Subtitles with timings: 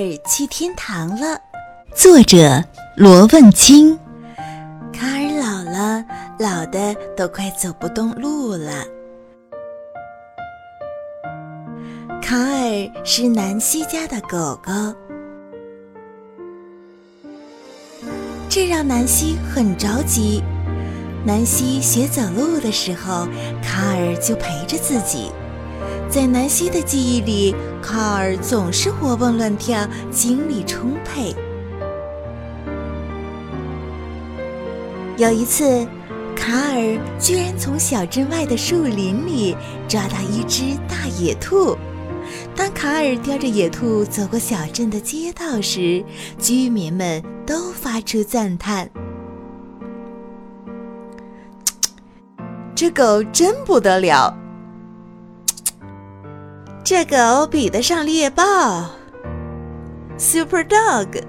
[0.00, 1.38] 尔去天堂了。
[1.94, 2.64] 作者
[2.96, 3.98] 罗问清。
[4.92, 6.04] 卡尔老了，
[6.38, 8.84] 老的都快走不动路了。
[12.22, 14.72] 卡尔是南希家的狗狗，
[18.48, 20.42] 这让南希很着急。
[21.26, 23.26] 南希学走路的时候，
[23.62, 25.30] 卡尔就陪着自己。
[26.08, 31.34] 在南希的记忆里，卡尔总是活蹦乱跳，精力充沛。
[35.16, 35.86] 有一次，
[36.34, 39.56] 卡尔居然从小镇外的树林里
[39.88, 41.76] 抓到一只大野兔。
[42.54, 46.04] 当卡尔叼着野兔走过小镇的街道时，
[46.38, 48.88] 居民们都发出赞叹
[52.74, 54.34] ：“这狗真不得了！
[56.90, 58.90] 这狗比得上猎豹
[60.18, 61.22] ，Super Dog。”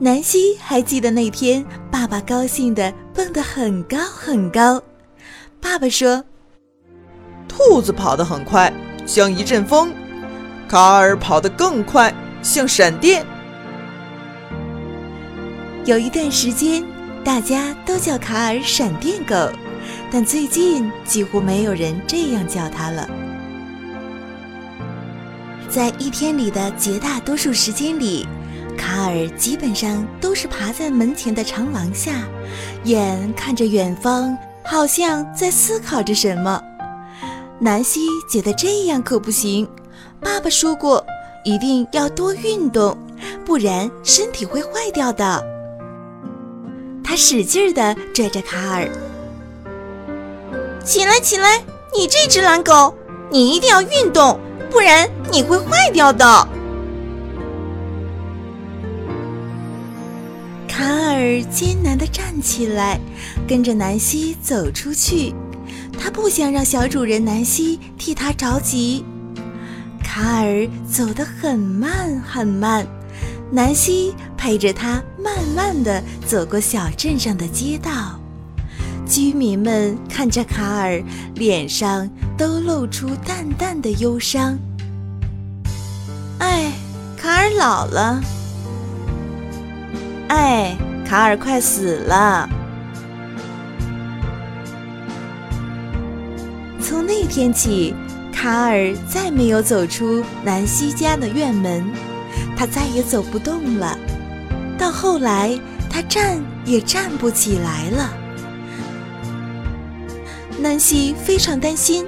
[0.00, 4.82] 南希还记得那天，爸爸高兴地蹦得很高很高。
[5.60, 6.24] 爸爸说
[7.46, 8.72] ：“兔子跑得很快，
[9.04, 9.90] 像一阵风；
[10.66, 13.22] 卡尔跑得更快，像闪电。”
[15.84, 16.82] 有一段时间，
[17.22, 19.36] 大家都叫卡尔“闪电狗”，
[20.10, 23.08] 但最近几乎没有人这样叫它了。
[25.68, 28.26] 在一天里的绝大多数时间里，
[28.76, 32.12] 卡尔基本上都是爬在门前的长廊下，
[32.84, 36.60] 眼看着远方，好像在思考着什么。
[37.60, 39.68] 南希觉得这样可不行，
[40.20, 41.04] 爸爸说过，
[41.44, 42.98] 一定要多运动，
[43.44, 45.44] 不然身体会坏掉的。
[47.04, 48.88] 他使劲儿地拽着卡尔
[50.84, 51.62] ：“起来，起来！
[51.96, 52.94] 你这只懒狗，
[53.30, 54.38] 你一定要运动，
[54.70, 56.24] 不然你会坏掉的。”
[60.68, 63.00] 卡尔艰难地站起来，
[63.46, 65.34] 跟着南希走出去。
[65.98, 69.04] 他不想让小主人南希替他着急。
[70.02, 72.86] 卡尔走得很慢很慢，
[73.50, 78.19] 南希陪着他慢慢地走过小镇上的街道。
[79.10, 81.02] 居民们看着卡尔，
[81.34, 84.56] 脸上都露出淡淡的忧伤。
[86.38, 86.70] 哎，
[87.16, 88.22] 卡尔老了。
[90.28, 92.48] 哎，卡尔快死了。
[96.80, 97.92] 从那天起，
[98.32, 101.84] 卡尔再没有走出南希家的院门，
[102.56, 103.98] 他再也走不动了。
[104.78, 105.58] 到后来，
[105.90, 108.19] 他站也站不起来了。
[110.60, 112.06] 南希非常担心，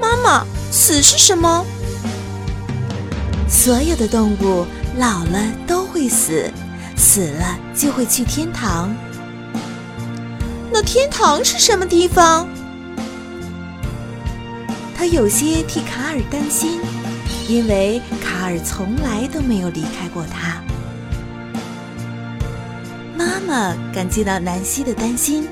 [0.00, 1.64] 妈妈，死是什么？
[3.48, 4.66] 所有的动物
[4.98, 6.50] 老了都会死。
[6.96, 8.94] 死了就会去天堂。
[10.72, 12.46] 那天堂是什么地方？
[14.96, 16.80] 他有些替卡尔担心，
[17.48, 20.62] 因为卡尔从来都没有离开过他。
[23.16, 25.46] 妈妈感觉到南希的担心，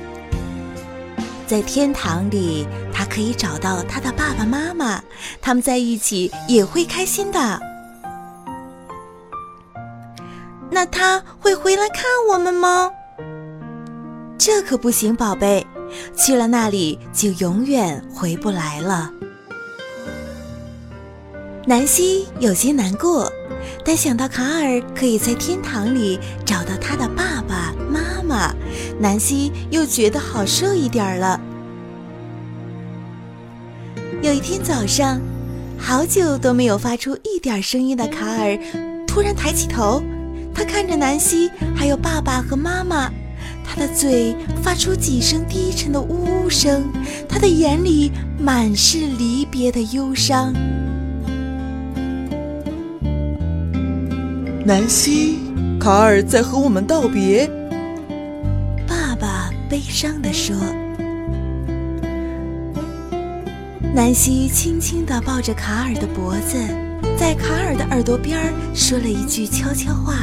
[1.53, 4.99] 在天堂里，他可以找到他的爸爸妈妈，
[5.39, 7.59] 他们在一起也会开心的。
[10.71, 12.89] 那他会回来看我们吗？
[14.35, 15.63] 这可不行，宝贝，
[16.17, 19.11] 去了那里就永远回不来了。
[21.67, 23.31] 南希有些难过，
[23.85, 27.72] 但想到卡尔可以在天堂里找到他的爸爸，
[28.99, 31.39] 南希又觉得好受一点了。
[34.21, 35.19] 有一天早上，
[35.77, 38.57] 好久都没有发出一点声音的卡尔
[39.05, 40.01] 突然抬起头。
[40.55, 43.11] 他看着南希，还有爸爸和妈妈，
[43.65, 46.83] 他的嘴发出几声低沉的呜呜声，
[47.27, 50.53] 他的眼里满是离别的忧伤。
[54.63, 55.39] 南希，
[55.79, 57.49] 卡尔在和我们道别。
[59.73, 60.55] 悲伤地说。
[63.91, 66.59] 南希轻轻地抱着卡尔的脖子，
[67.17, 70.13] 在卡尔的耳朵边说了一句悄悄话。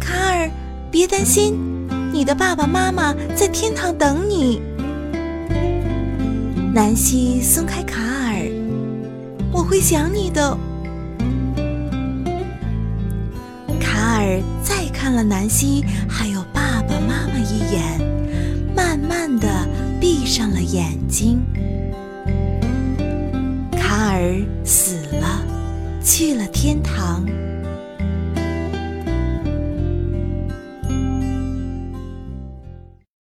[0.00, 0.50] 卡尔
[0.90, 1.56] 别担心，
[2.12, 4.60] 你的爸爸妈妈在天堂等你。
[6.74, 8.50] 南希松开卡尔，
[9.52, 10.58] 我会想你的。
[13.80, 16.37] 卡尔再看了南希还有
[17.08, 17.98] 妈妈一眼，
[18.76, 19.48] 慢慢的
[19.98, 21.40] 闭上了眼睛。